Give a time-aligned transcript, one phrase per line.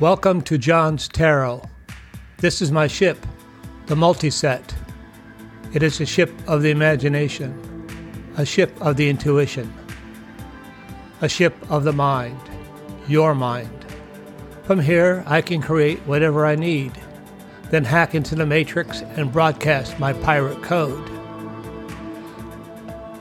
[0.00, 1.60] Welcome to John's Tarot.
[2.36, 3.18] This is my ship,
[3.86, 4.72] the Multiset.
[5.74, 7.52] It is a ship of the imagination,
[8.36, 9.74] a ship of the intuition,
[11.20, 12.40] a ship of the mind,
[13.08, 13.86] your mind.
[14.62, 16.92] From here, I can create whatever I need,
[17.70, 21.10] then hack into the matrix and broadcast my pirate code.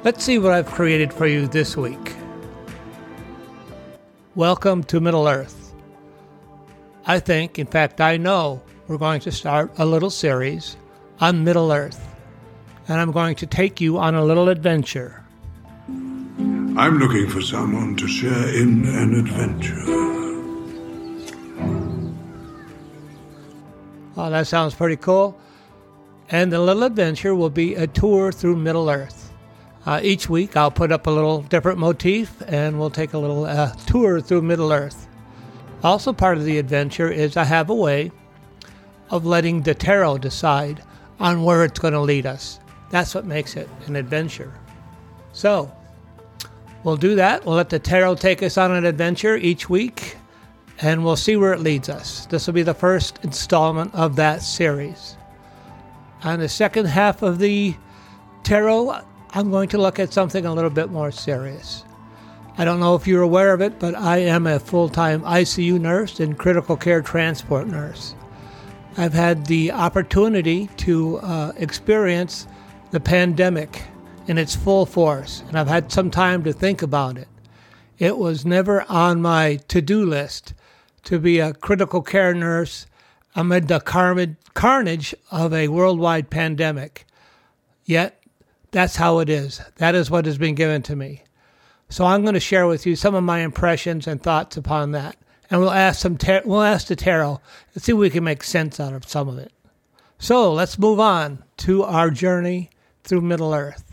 [0.03, 2.13] Let's see what I've created for you this week.
[4.35, 5.56] Welcome to Middle Earth.
[7.09, 10.75] I think, in fact, I know we're going to start a little series
[11.21, 12.05] on Middle Earth.
[12.89, 15.23] And I'm going to take you on a little adventure.
[15.87, 19.83] I'm looking for someone to share in an adventure.
[24.17, 25.39] Oh, that sounds pretty cool.
[26.29, 29.31] And the little adventure will be a tour through Middle Earth.
[29.85, 33.45] Uh, each week, I'll put up a little different motif and we'll take a little
[33.45, 35.06] uh, tour through Middle Earth.
[35.83, 38.11] Also, part of the adventure is I have a way
[39.09, 40.83] of letting the tarot decide
[41.19, 42.59] on where it's going to lead us.
[42.89, 44.53] That's what makes it an adventure.
[45.33, 45.71] So,
[46.83, 47.45] we'll do that.
[47.45, 50.17] We'll let the tarot take us on an adventure each week
[50.79, 52.25] and we'll see where it leads us.
[52.27, 55.15] This will be the first installment of that series.
[56.23, 57.75] On the second half of the
[58.43, 59.01] tarot,
[59.31, 61.83] I'm going to look at something a little bit more serious.
[62.59, 65.79] I don't know if you're aware of it, but I am a full time ICU
[65.79, 68.15] nurse and critical care transport nurse.
[68.97, 72.47] I've had the opportunity to uh, experience
[72.89, 73.83] the pandemic
[74.25, 77.27] in its full force, and I've had some time to think about it.
[77.99, 80.55] It was never on my to do list
[81.03, 82.87] to be a critical care nurse
[83.35, 87.05] amid the carnage of a worldwide pandemic.
[87.85, 88.19] Yet
[88.71, 89.61] that's how it is.
[89.75, 91.23] That is what has been given to me.
[91.89, 95.15] So I'm going to share with you some of my impressions and thoughts upon that,
[95.49, 97.39] and we'll ask some tar- we'll ask the tarot
[97.73, 99.51] and see if we can make sense out of some of it.
[100.19, 102.69] So let's move on to our journey
[103.03, 103.83] through Middle Earth.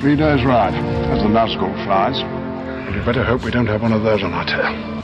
[0.00, 2.18] Three days' ride, as the Nazgul flies.
[2.18, 5.02] And you better hope we don't have one of those on our tail.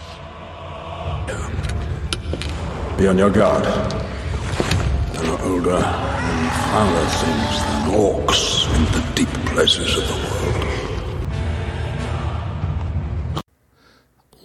[2.96, 3.64] Be on your guard.
[3.64, 10.67] There are older and fouler things than orcs in the deep places of the world.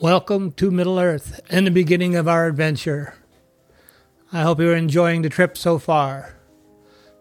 [0.04, 3.14] Welcome to Middle Earth and the beginning of our adventure.
[4.34, 6.36] I hope you're enjoying the trip so far.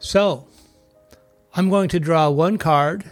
[0.01, 0.49] So,
[1.55, 3.09] I'm going to draw one card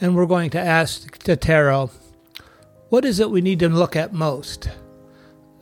[0.00, 1.90] and we're going to ask the tarot
[2.88, 4.70] what is it we need to look at most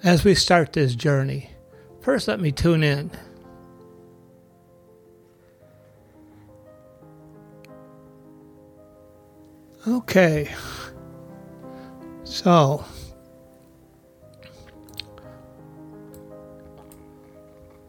[0.05, 1.53] as we start this journey.
[2.03, 3.11] First, let me tune in.
[9.89, 10.55] Okay.
[12.25, 12.85] So,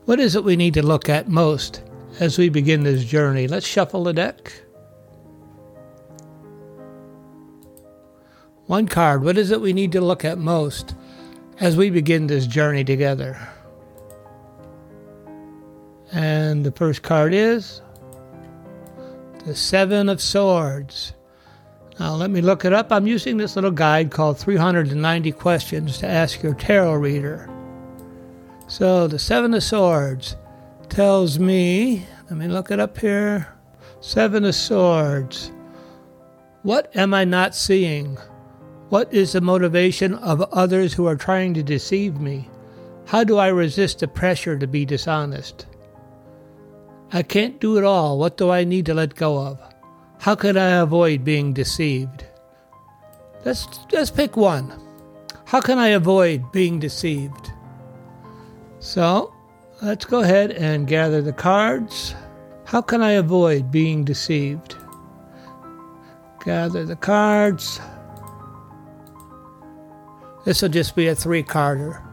[0.07, 1.84] What is it we need to look at most
[2.22, 3.45] as we begin this journey?
[3.45, 4.53] Let's shuffle the deck.
[8.68, 9.22] One card.
[9.22, 10.95] What is it we need to look at most
[11.59, 13.38] as we begin this journey together?
[16.13, 17.81] And the first card is
[19.44, 21.12] the Seven of Swords.
[22.00, 22.94] Now, let me look it up.
[22.94, 27.56] I'm using this little guide called 390 Questions to Ask Your Tarot Reader.
[28.68, 30.36] So the Seven of Swords
[30.90, 33.48] tells me, let me look it up here.
[34.02, 35.54] Seven of Swords.
[36.64, 38.18] What am I not seeing?
[38.90, 42.50] What is the motivation of others who are trying to deceive me?
[43.06, 45.66] How do I resist the pressure to be dishonest?
[47.14, 48.20] I can't do it all.
[48.20, 49.62] What do I need to let go of?
[50.20, 52.26] How can I avoid being deceived?
[53.46, 54.74] Let's, let's pick one.
[55.46, 57.54] How can I avoid being deceived?
[58.80, 59.34] So
[59.82, 62.16] let's go ahead and gather the cards.
[62.66, 64.76] How can I avoid being deceived?
[66.44, 67.80] Gather the cards.
[70.46, 72.04] This will just be a three carder.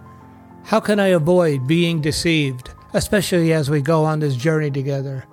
[0.65, 5.25] How can I avoid being deceived, especially as we go on this journey together?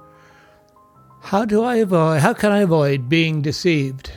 [1.21, 4.11] How do I avoid, how can I avoid being deceived?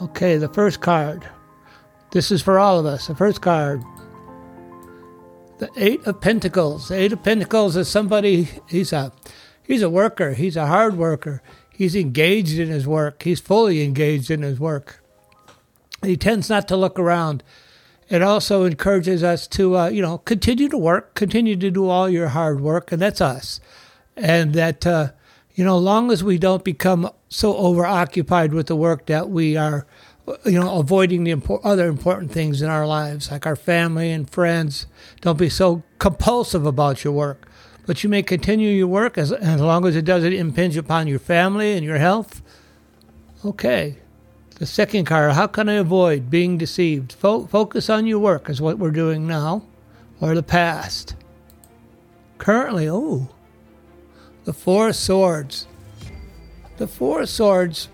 [0.00, 1.28] Okay, the first card.
[2.12, 3.08] This is for all of us.
[3.08, 3.82] The first card
[5.58, 6.88] the Eight of Pentacles.
[6.88, 9.12] The Eight of Pentacles is somebody, he's a,
[9.62, 11.42] he's a worker, he's a hard worker.
[11.70, 15.02] He's engaged in his work, he's fully engaged in his work.
[16.02, 17.42] He tends not to look around.
[18.08, 22.08] It also encourages us to, uh, you know, continue to work, continue to do all
[22.08, 23.60] your hard work, and that's us.
[24.16, 25.10] And that, uh,
[25.54, 29.86] you know, long as we don't become so overoccupied with the work that we are
[30.44, 34.28] you know, avoiding the impor- other important things in our lives, like our family and
[34.28, 34.86] friends.
[35.20, 37.48] Don't be so compulsive about your work.
[37.86, 41.20] But you may continue your work as, as long as it doesn't impinge upon your
[41.20, 42.42] family and your health.
[43.44, 43.98] Okay.
[44.56, 47.12] The second card, how can I avoid being deceived?
[47.12, 49.62] Fo- focus on your work, is what we're doing now,
[50.20, 51.14] or the past.
[52.38, 53.28] Currently, oh,
[54.44, 55.66] the Four Swords.
[56.78, 57.88] The Four Swords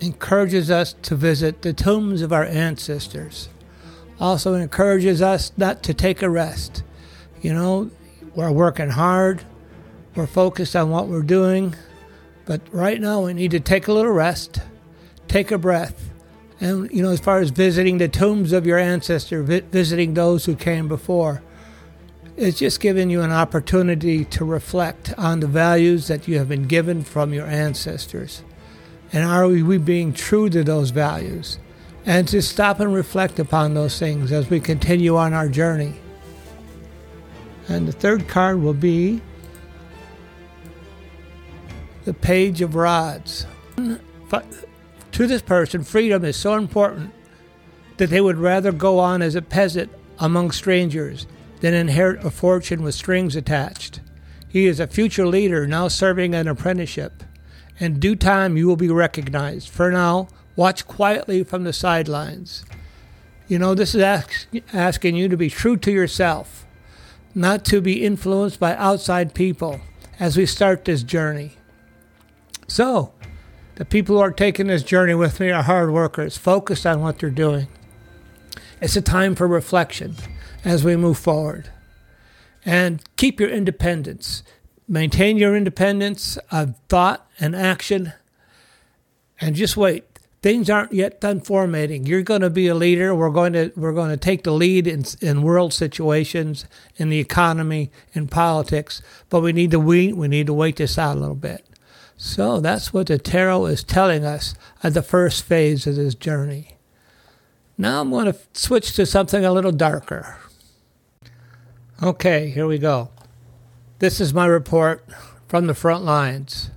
[0.00, 3.48] encourages us to visit the tombs of our ancestors.
[4.20, 6.82] Also encourages us not to take a rest.
[7.42, 7.90] You know,
[8.34, 9.44] we're working hard,
[10.14, 11.74] we're focused on what we're doing,
[12.44, 14.60] but right now we need to take a little rest,
[15.28, 16.10] take a breath.
[16.60, 20.44] And, you know, as far as visiting the tombs of your ancestor, vi- visiting those
[20.44, 21.42] who came before,
[22.36, 26.66] it's just giving you an opportunity to reflect on the values that you have been
[26.66, 28.42] given from your ancestors.
[29.14, 31.60] And are we being true to those values?
[32.04, 35.94] And to stop and reflect upon those things as we continue on our journey.
[37.68, 39.22] And the third card will be
[42.04, 43.46] the Page of Rods.
[45.12, 47.12] To this person, freedom is so important
[47.98, 51.28] that they would rather go on as a peasant among strangers
[51.60, 54.00] than inherit a fortune with strings attached.
[54.48, 57.22] He is a future leader now serving an apprenticeship.
[57.80, 59.68] In due time, you will be recognized.
[59.68, 62.64] For now, watch quietly from the sidelines.
[63.48, 66.64] You know, this is ask, asking you to be true to yourself,
[67.34, 69.80] not to be influenced by outside people
[70.18, 71.52] as we start this journey.
[72.68, 73.12] So,
[73.74, 77.18] the people who are taking this journey with me are hard workers, focused on what
[77.18, 77.66] they're doing.
[78.80, 80.14] It's a time for reflection
[80.64, 81.70] as we move forward.
[82.64, 84.42] And keep your independence.
[84.86, 88.12] Maintain your independence of thought and action.
[89.40, 90.04] And just wait.
[90.42, 92.06] Things aren't yet done formatting.
[92.06, 93.14] You're going to be a leader.
[93.14, 96.66] We're going to we're going to take the lead in, in world situations,
[96.96, 99.00] in the economy, in politics.
[99.30, 100.16] But we need to wait.
[100.16, 101.64] We need to wait this out a little bit.
[102.16, 106.76] So that's what the tarot is telling us at the first phase of this journey.
[107.76, 110.36] Now I'm going to switch to something a little darker.
[112.02, 113.08] Okay, here we go.
[113.98, 115.04] This is my report
[115.48, 116.70] from the front lines,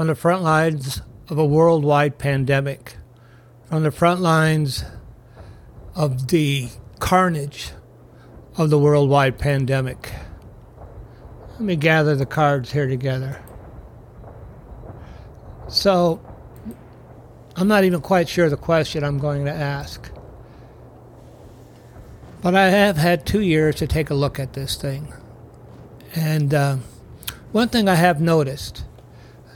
[0.00, 2.96] from the front lines of a worldwide pandemic,
[3.66, 4.82] from the front lines
[5.94, 6.70] of the
[7.00, 7.72] carnage
[8.56, 10.10] of the worldwide pandemic.
[11.50, 13.42] Let me gather the cards here together.
[15.68, 16.18] So,
[17.54, 20.10] I'm not even quite sure the question I'm going to ask.
[22.40, 25.12] But I have had two years to take a look at this thing.
[26.14, 26.76] And uh,
[27.52, 28.84] one thing I have noticed,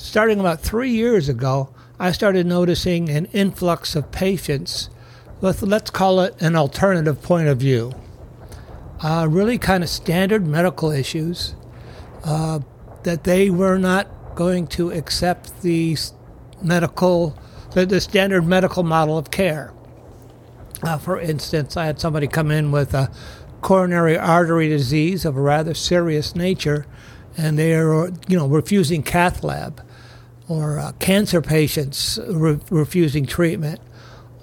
[0.04, 4.90] starting about three years ago, I started noticing an influx of patients
[5.40, 7.94] with, let's call it an alternative point of view.
[9.02, 11.54] Uh, really kind of standard medical issues
[12.22, 12.60] uh,
[13.02, 15.96] that they were not going to accept the
[16.62, 17.36] medical,
[17.72, 19.72] the, the standard medical model of care.
[20.82, 23.10] Uh, for instance, I had somebody come in with a
[23.62, 26.86] coronary artery disease of a rather serious nature,
[27.38, 29.82] and they are, you know, refusing cath lab,
[30.49, 33.81] or uh, cancer patients re- refusing treatment,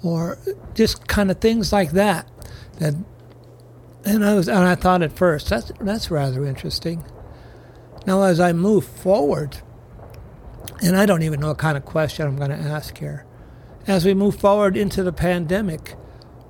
[0.02, 0.38] or
[0.74, 2.28] just kind of things like that.
[2.78, 2.94] That,
[4.04, 7.04] and I was, and I thought at first that's that's rather interesting.
[8.06, 9.58] Now, as I move forward,
[10.82, 13.24] and I don't even know what kind of question I'm going to ask here,
[13.86, 15.94] as we move forward into the pandemic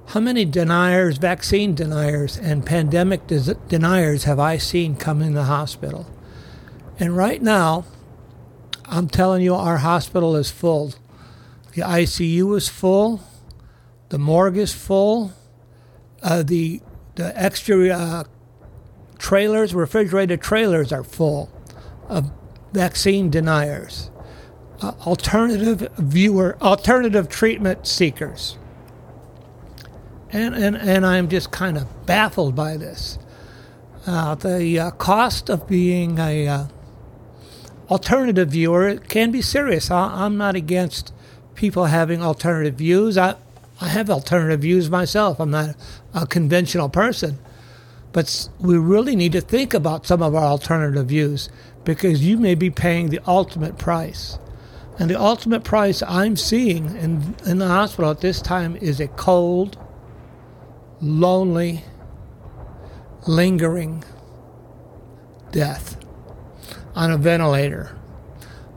[0.07, 5.45] how many deniers, vaccine deniers, and pandemic des- deniers have I seen come in the
[5.45, 6.07] hospital?
[6.99, 7.85] And right now,
[8.93, 10.93] I'm telling you, our hospital is full.
[11.75, 13.21] The ICU is full.
[14.11, 15.33] The morgue is full.
[16.23, 16.81] Uh, the
[17.15, 18.25] the extra uh,
[19.19, 21.51] trailers, refrigerated trailers, are full
[22.09, 22.31] of
[22.73, 24.11] vaccine deniers,
[24.81, 28.57] uh, alternative viewer, alternative treatment seekers
[30.33, 33.19] and, and, and I'm just kind of baffled by this.
[34.07, 36.65] Uh, the uh, cost of being a uh,
[37.93, 39.91] alternative viewer it can be serious.
[39.91, 41.13] I, am not against
[41.55, 43.19] people having alternative views.
[43.19, 43.37] I,
[43.83, 45.39] I have alternative views myself.
[45.39, 45.77] I'm not
[46.15, 47.39] a conventional person.
[48.13, 51.51] But we really need to think about some of our alternative views
[51.85, 54.39] because you may be paying the ultimate price.
[54.99, 59.09] And the ultimate price I'm seeing in, in the hospital at this time is a
[59.09, 59.77] cold,
[61.03, 61.85] lonely,
[63.27, 64.03] lingering
[65.51, 66.01] death
[66.95, 67.97] on a ventilator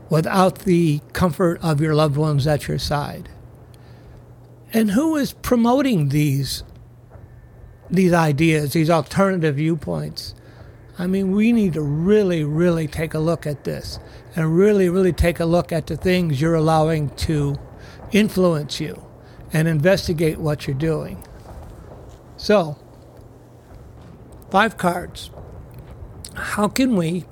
[0.08, 3.28] without the comfort of your loved ones at your side.
[4.72, 6.62] And who is promoting these
[7.88, 10.34] these ideas, these alternative viewpoints?
[10.98, 13.98] I mean, we need to really, really take a look at this
[14.34, 17.56] and really, really take a look at the things you're allowing to
[18.12, 19.06] influence you
[19.52, 21.22] and investigate what you're doing.
[22.36, 22.76] So,
[24.50, 25.30] five cards.
[26.34, 27.24] How can we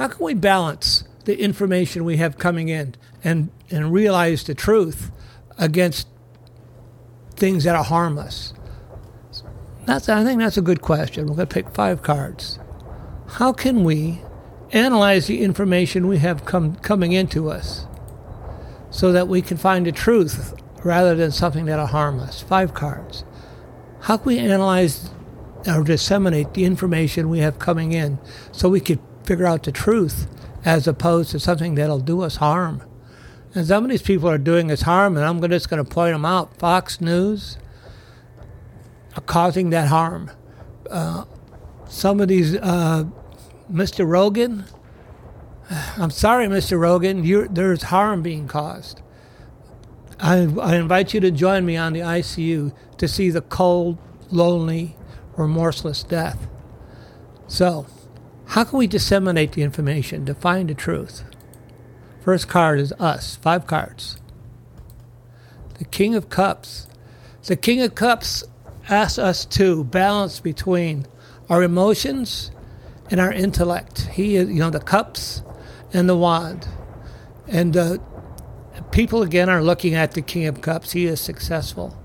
[0.00, 5.10] how can we balance the information we have coming in and, and realize the truth
[5.58, 6.08] against
[7.34, 8.54] things that are us?
[9.84, 11.26] That's, I think that's a good question.
[11.26, 12.58] We're going to pick five cards.
[13.28, 14.22] How can we
[14.72, 17.86] analyze the information we have come, coming into us
[18.88, 22.40] so that we can find the truth rather than something that'll harm us?
[22.40, 23.22] Five cards.
[24.00, 25.10] How can we analyze
[25.66, 28.18] or disseminate the information we have coming in
[28.50, 30.26] so we can figure out the truth
[30.64, 32.82] as opposed to something that'll do us harm?
[33.54, 36.14] And some of these people are doing us harm, and I'm just going to point
[36.14, 36.56] them out.
[36.56, 37.58] Fox News,
[39.16, 40.30] are causing that harm.
[40.88, 41.24] Uh,
[41.88, 43.04] some of these, uh,
[43.70, 44.06] Mr.
[44.06, 44.64] Rogan,
[45.70, 46.78] I'm sorry, Mr.
[46.78, 49.02] Rogan, there's harm being caused.
[50.18, 53.98] I, I invite you to join me on the ICU to see the cold,
[54.30, 54.96] lonely,
[55.36, 56.46] remorseless death.
[57.46, 57.86] So,
[58.50, 61.22] how can we disseminate the information to find the truth?
[62.20, 64.20] First card is us, five cards.
[65.78, 66.88] The King of Cups.
[67.44, 68.42] The King of Cups
[68.88, 71.06] asks us to balance between
[71.48, 72.50] our emotions
[73.08, 74.08] and our intellect.
[74.12, 75.44] He is, you know, the cups
[75.92, 76.66] and the wand.
[77.46, 77.98] And uh,
[78.90, 80.90] people, again, are looking at the King of Cups.
[80.90, 81.96] He is successful.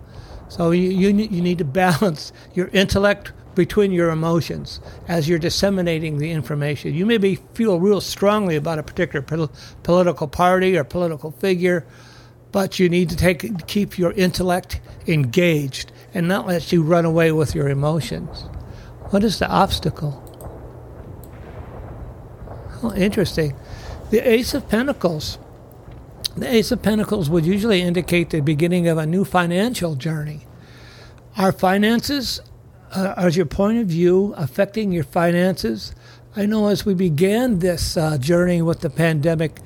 [0.48, 6.18] So you, you, you need to balance your intellect between your emotions as you're disseminating
[6.18, 6.94] the information.
[6.94, 9.52] You maybe feel real strongly about a particular pol-
[9.84, 11.86] political party or political figure,
[12.52, 17.32] but you need to take keep your intellect engaged and not let you run away
[17.32, 18.44] with your emotions.
[19.10, 20.22] What is the obstacle?
[22.84, 23.56] Oh, interesting.
[24.12, 25.38] The Ace of Pentacles.
[26.38, 30.46] The Ace of Pentacles would usually indicate the beginning of a new financial journey.
[31.38, 32.42] Our finances,
[32.92, 35.94] uh, as your point of view, affecting your finances.
[36.36, 39.60] I know as we began this uh, journey with the pandemic,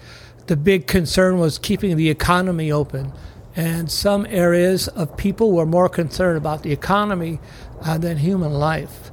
[0.47, 3.11] the big concern was keeping the economy open
[3.55, 7.39] and some areas of people were more concerned about the economy
[7.81, 9.11] uh, than human life.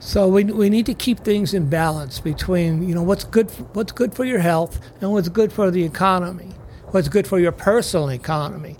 [0.00, 3.92] So we, we need to keep things in balance between you know what's good what's
[3.92, 6.52] good for your health and what's good for the economy,
[6.86, 8.76] what's good for your personal economy.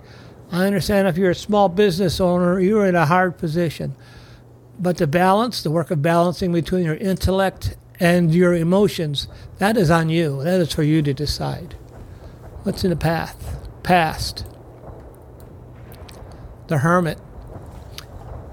[0.51, 3.95] I understand if you're a small business owner, you're in a hard position,
[4.79, 9.27] but the balance, the work of balancing between your intellect and your emotions,
[9.59, 10.43] that is on you.
[10.43, 11.75] That is for you to decide.
[12.63, 13.57] What's in the path?
[13.83, 14.45] Past
[16.67, 17.19] the hermit.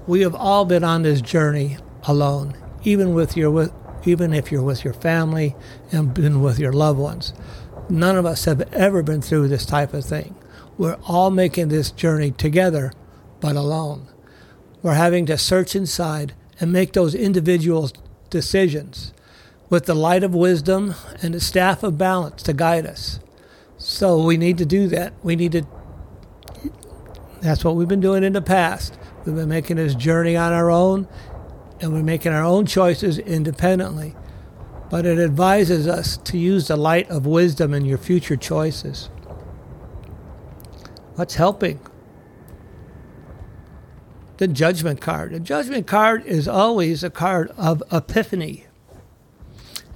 [0.07, 3.71] We have all been on this journey alone, even with your with,
[4.05, 5.55] even if you're with your family
[5.91, 7.33] and been with your loved ones.
[7.89, 10.35] None of us have ever been through this type of thing.
[10.77, 12.93] We're all making this journey together,
[13.39, 14.07] but alone.
[14.81, 17.91] We're having to search inside and make those individual
[18.29, 19.13] decisions
[19.69, 23.19] with the light of wisdom and the staff of balance to guide us.
[23.77, 25.13] So we need to do that.
[25.23, 25.65] We need to
[27.41, 28.97] that's what we've been doing in the past.
[29.25, 31.07] We've been making this journey on our own,
[31.79, 34.15] and we're making our own choices independently.
[34.91, 39.09] But it advises us to use the light of wisdom in your future choices.
[41.15, 41.79] What's helping?
[44.41, 45.33] The judgment card.
[45.33, 48.65] The judgment card is always a card of epiphany.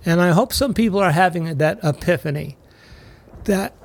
[0.06, 2.56] And I hope some people are having that epiphany
[3.46, 3.75] that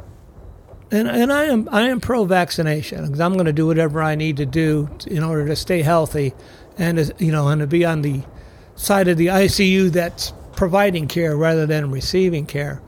[0.90, 4.16] and and I am I am pro vaccination because I'm going to do whatever I
[4.16, 6.34] need to do in order to stay healthy,
[6.76, 8.20] and you know, and to be on the
[8.74, 12.82] side of the ICU that's providing care rather than receiving care.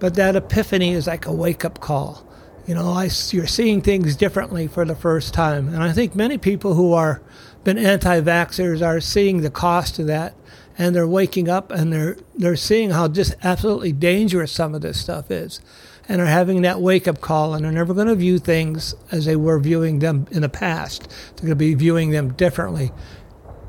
[0.00, 2.26] But that epiphany is like a wake up call.
[2.66, 6.38] You know, I, you're seeing things differently for the first time, and I think many
[6.38, 7.20] people who are
[7.62, 10.34] been anti-vaxxers are seeing the cost of that,
[10.76, 15.00] and they're waking up and they're they're seeing how just absolutely dangerous some of this
[15.00, 15.60] stuff is
[16.08, 19.24] and are having that wake up call and are never going to view things as
[19.24, 21.08] they were viewing them in the past.
[21.36, 22.92] They're going to be viewing them differently.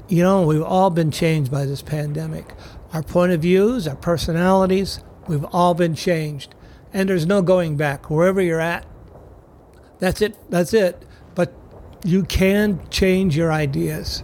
[0.07, 2.53] You know, we've all been changed by this pandemic.
[2.91, 6.53] Our point of views, our personalities, we've all been changed.
[6.95, 8.09] And there's no going back.
[8.09, 8.85] Wherever you're at,
[9.99, 10.37] that's it.
[10.49, 11.03] That's it.
[11.35, 11.53] But
[12.05, 14.23] you can change your ideas.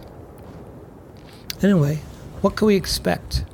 [1.60, 1.96] Anyway,
[2.40, 3.44] what can we expect?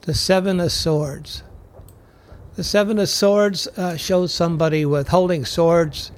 [0.00, 1.42] The Seven of Swords.
[2.54, 6.12] The Seven of Swords uh, shows somebody with holding swords.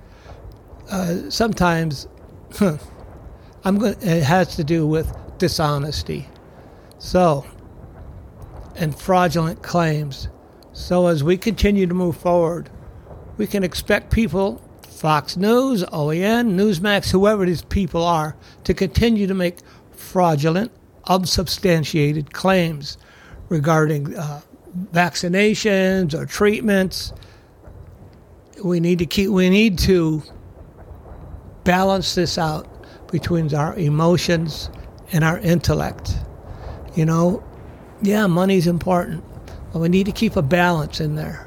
[0.88, 2.07] Uh, sometimes,
[3.65, 3.97] I'm going.
[4.00, 6.29] It has to do with dishonesty.
[6.99, 7.45] So,
[8.76, 10.29] and fraudulent claims.
[10.76, 12.68] So, as we continue to move forward,
[13.38, 19.33] we can expect people, Fox News, OAN, Newsmax, whoever these people are, to continue to
[19.33, 19.56] make
[19.92, 20.71] fraudulent,
[21.06, 22.99] unsubstantiated claims
[23.49, 24.42] regarding uh,
[24.92, 27.14] vaccinations or treatments.
[28.62, 29.30] We need to keep.
[29.30, 30.23] We need to
[31.64, 32.68] balance this out
[33.11, 34.68] between our emotions
[35.11, 36.14] and our intellect.
[36.95, 37.42] You know,
[38.02, 39.25] yeah, money's important,
[39.76, 41.47] but we need to keep a balance in there.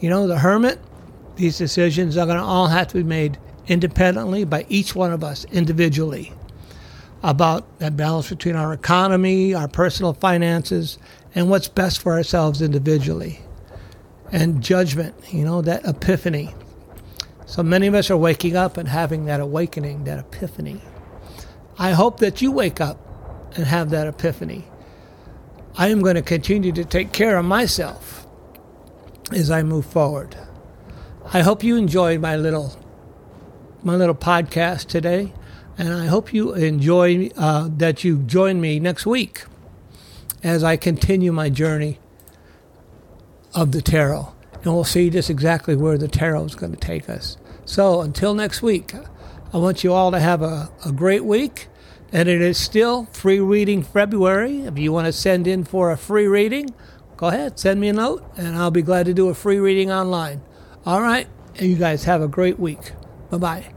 [0.00, 0.80] You know, the hermit,
[1.36, 5.22] these decisions are going to all have to be made independently by each one of
[5.22, 6.32] us individually
[7.22, 10.96] about that balance between our economy, our personal finances,
[11.34, 13.40] and what's best for ourselves individually.
[14.32, 16.54] And judgment, you know, that epiphany.
[17.44, 20.80] So many of us are waking up and having that awakening, that epiphany.
[21.78, 22.98] I hope that you wake up
[23.54, 24.64] and have that epiphany.
[25.76, 28.26] I am going to continue to take care of myself
[29.32, 30.36] as I move forward.
[31.32, 32.78] I hope you enjoyed my little
[33.82, 35.32] my little podcast today,
[35.76, 39.44] and I hope you enjoy uh, that you join me next week
[40.42, 41.98] as I continue my journey
[43.52, 44.32] of the tarot.
[44.62, 47.36] And we'll see just exactly where the tarot is going to take us.
[47.64, 48.94] So until next week,
[49.52, 51.68] I want you all to have a, a great week.
[52.14, 54.62] And it is still free reading February.
[54.62, 56.70] If you want to send in for a free reading,
[57.16, 59.90] go ahead, send me a note, and I'll be glad to do a free reading
[59.90, 60.40] online.
[60.86, 61.26] All right,
[61.58, 62.92] and you guys have a great week.
[63.30, 63.73] Bye bye.